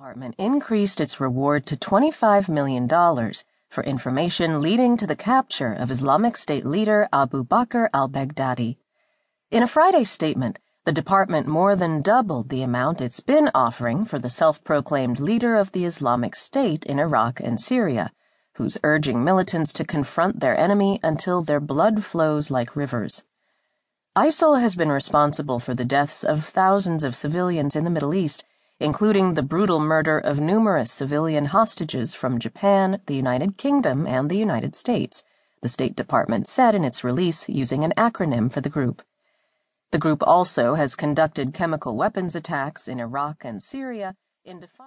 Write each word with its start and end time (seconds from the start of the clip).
Department 0.00 0.34
increased 0.38 0.98
its 0.98 1.20
reward 1.20 1.66
to 1.66 1.76
$25 1.76 2.48
million 2.48 2.88
for 3.68 3.84
information 3.84 4.62
leading 4.62 4.96
to 4.96 5.06
the 5.06 5.14
capture 5.14 5.74
of 5.74 5.90
Islamic 5.90 6.38
State 6.38 6.64
leader 6.64 7.06
Abu 7.12 7.44
Bakr 7.44 7.90
al 7.92 8.08
Baghdadi. 8.08 8.78
In 9.50 9.62
a 9.62 9.66
Friday 9.66 10.04
statement, 10.04 10.58
the 10.86 10.92
department 10.92 11.46
more 11.46 11.76
than 11.76 12.00
doubled 12.00 12.48
the 12.48 12.62
amount 12.62 13.02
it's 13.02 13.20
been 13.20 13.50
offering 13.54 14.06
for 14.06 14.18
the 14.18 14.30
self 14.30 14.64
proclaimed 14.64 15.20
leader 15.20 15.54
of 15.54 15.72
the 15.72 15.84
Islamic 15.84 16.34
State 16.34 16.86
in 16.86 16.98
Iraq 16.98 17.38
and 17.38 17.60
Syria, 17.60 18.10
who's 18.54 18.78
urging 18.82 19.22
militants 19.22 19.70
to 19.74 19.84
confront 19.84 20.40
their 20.40 20.56
enemy 20.56 20.98
until 21.02 21.42
their 21.42 21.60
blood 21.60 22.02
flows 22.02 22.50
like 22.50 22.74
rivers. 22.74 23.22
ISIL 24.16 24.62
has 24.62 24.74
been 24.74 24.90
responsible 24.90 25.60
for 25.60 25.74
the 25.74 25.84
deaths 25.84 26.24
of 26.24 26.46
thousands 26.46 27.04
of 27.04 27.14
civilians 27.14 27.76
in 27.76 27.84
the 27.84 27.90
Middle 27.90 28.14
East 28.14 28.44
including 28.80 29.34
the 29.34 29.42
brutal 29.42 29.78
murder 29.78 30.18
of 30.18 30.40
numerous 30.40 30.90
civilian 30.90 31.44
hostages 31.44 32.14
from 32.14 32.38
Japan, 32.38 33.00
the 33.06 33.14
United 33.14 33.58
Kingdom, 33.58 34.06
and 34.06 34.30
the 34.30 34.38
United 34.38 34.74
States, 34.74 35.22
the 35.62 35.68
State 35.68 35.94
Department 35.94 36.46
said 36.46 36.74
in 36.74 36.82
its 36.82 37.04
release 37.04 37.46
using 37.48 37.84
an 37.84 37.92
acronym 37.96 38.50
for 38.50 38.62
the 38.62 38.70
group. 38.70 39.02
The 39.90 39.98
group 39.98 40.22
also 40.22 40.74
has 40.76 40.96
conducted 40.96 41.52
chemical 41.52 41.94
weapons 41.94 42.34
attacks 42.34 42.88
in 42.88 42.98
Iraq 42.98 43.44
and 43.44 43.62
Syria 43.62 44.16
in 44.46 44.60
defiance. 44.60 44.80